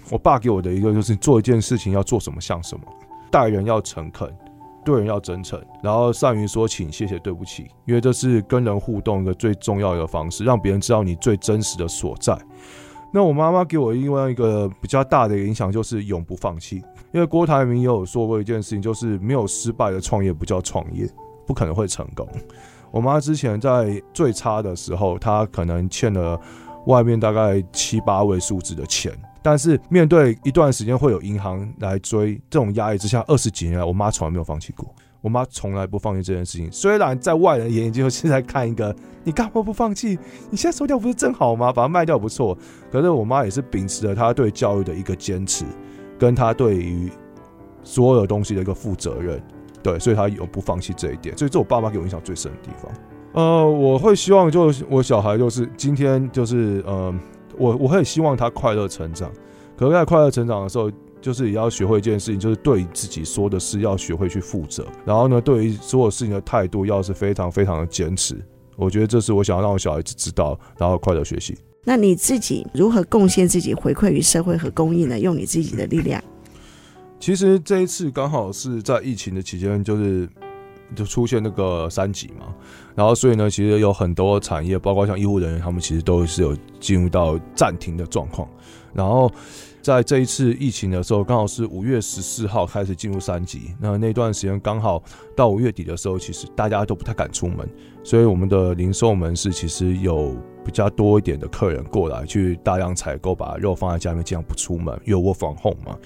[0.08, 2.84] 我爸给我的一个就是做一件事情要做什么像什么，
[3.28, 4.32] 待人要诚恳。
[4.84, 12.36] 对人要真诚，然后善于说请、谢谢、对不起，因为这是跟人互动一个最重要的方式，让别人知道你最真实的所在。
[13.12, 21.06] 那我妈妈给我另外一个比较大的影响就是永不放弃，因为郭台铭也有说过一件事情，就是没有失败的创业不叫创业，
[21.46, 22.26] 不可能会成功。
[22.90, 26.40] 我妈之前在最差的时候，她可能欠了
[26.86, 29.12] 外面大概七八位数字的钱。
[29.42, 34.94] 但是面对一段时间会有银行来追这种压力之下，二十几年来，我妈从来没有放弃过。
[35.20, 36.68] 我妈从来不放弃这件事情。
[36.72, 40.18] 虽然在外人眼里就是在看一个，你干嘛不放弃？
[40.50, 41.72] 你现在收掉不是正好吗？
[41.72, 42.58] 把它卖掉不错。
[42.90, 45.64] 可是我妈也是秉持着她对教育的一个坚持，
[46.18, 47.08] 跟她对于
[47.84, 49.40] 所有东西的一个负责任。
[49.80, 52.92] 对，所以她有不放弃这一点，所以这我爸妈给我印象最深的地方。
[53.34, 57.14] 呃，我会希望就我小孩就是今天就是呃，
[57.56, 59.30] 我我很希望他快乐成长。
[59.76, 60.90] 可是，在快乐成长的时候，
[61.20, 64.86] 就是也要学会一件事情，就是对自己说的事要学会去负责。
[65.04, 68.36] 然后呢，对于所有事情的态度要是非常非常的坚持。
[68.76, 71.56] 我觉得这是我想要让我小孩子知道，然后快乐学习。
[71.84, 75.18] 那你自己如何贡献自己，回馈于社会和公益呢？
[75.18, 76.22] 用你自己的力量。
[77.18, 80.28] 其实这一次刚好是在疫情的期间，就是
[80.94, 82.54] 就出现那个三级嘛，
[82.94, 88.48] 然后所以呢，其实有很多产业，包括像医护人员，他们其实都是有进入到暂停的状况。
[88.92, 89.32] 然后
[89.80, 95.02] 在这一次疫情的时候，刚好是五月十四号开始进入三级，那那段时间刚好
[95.34, 97.66] 到五月底的时候，其实大家都不太敢出门，
[98.04, 105.96] 所以我们的零售门市其实有比较多一点的客人过来去大量采购，把肉放在家里面，尽量不出门，因为我防控嘛。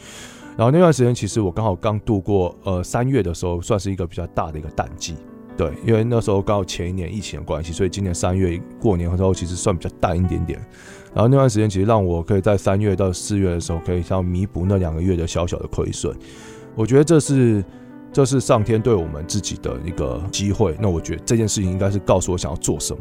[0.56, 5.14] 然后那段时间，其实我刚好刚度过，呃，三月的时候，算是一个比较大的一个淡季，
[5.54, 10.58] 对，因为那时候刚好前一年疫情的关系，所以今年三月过年的时候，其实算比较淡一点点。
[11.12, 16.16] 然后那段时间，其实让我可以在三月到四月的时候，可以像弥补那两个月的小小的亏损。
[16.74, 17.62] 我觉得这是
[18.10, 20.74] 这是上天对我们自己的一个机会。
[20.80, 23.00] 那我觉得这件事情应该是告诉我想要做什么，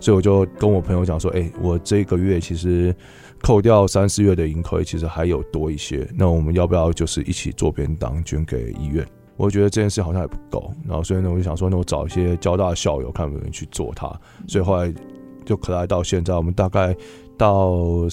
[0.00, 2.92] 所以我就跟我朋友讲说，哎，我这个月其实。
[3.42, 6.08] 扣掉三四月的盈亏，其实还有多一些。
[6.14, 9.04] 那我们要不要就是一起做便当捐给医院？
[9.36, 10.72] 我觉得这件事好像还不够。
[10.86, 14.06] 然后所以呢，我就想说，那我找一些交大的校友，看有没有人去做它。
[14.46, 14.94] 所以后来
[15.44, 16.94] 就可来到现在，我们大概
[17.36, 18.06] 到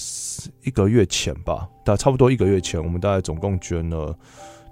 [0.64, 4.12] 一个月前吧，大概差不多一个月前，我们大概总共捐了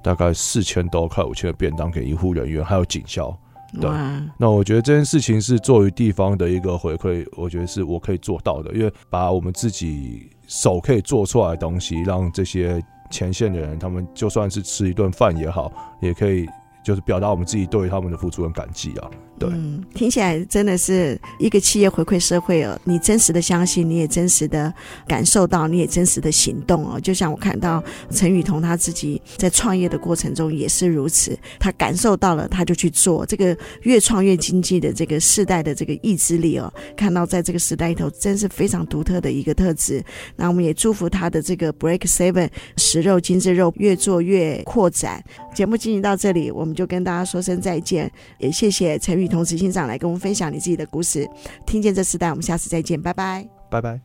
[0.02, 3.38] 大概四千多块五千的便当给医护人员，还有警校。
[3.80, 3.90] 对，
[4.38, 10.30] 那我觉得这件事情是作为地方的一个回馈，我觉得是我可以做到的，因为把我们自己。
[10.50, 16.46] 手可以做出来的东西，让这些前线的人，他们就算是吃一顿饭也好，也可以
[16.82, 19.10] 就是表达我们自己对于他们的付出跟感激啊。
[19.38, 22.78] 对，嗯，听起来真的是一个企业回馈社会哦。
[22.84, 24.72] 你真实的相信，你也真实的
[25.06, 26.98] 感受到，你也真实的行动哦。
[27.00, 33.24] 就像我看到陈雨桐他自己在创业的过程中也是如此，他感受到了，他就去做。
[33.24, 40.02] 这个越创越经济的这个世代的这个意志力哦，看到在这个时代里头，真是非常独特的一个特质。
[40.34, 45.22] 那我们也祝福他的这个 Break Seven 食肉精致肉越做越扩展。
[45.54, 49.27] 节目进行到这里，我们就跟大家说声再见，也谢谢陈雨。
[49.28, 51.28] 同时欣赏来跟我们分享你自己的故事，
[51.66, 54.00] 听见这世代，我们下次再见，拜拜，拜拜。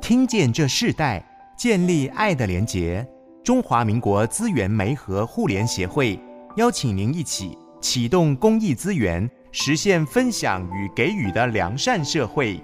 [0.00, 1.24] 听见这世代，
[1.56, 3.06] 建立爱的连结。
[3.44, 6.20] 中华民国资源媒和互联协会
[6.56, 12.62] 邀请您一起启动公益资源，实现分享与给予的良善社会。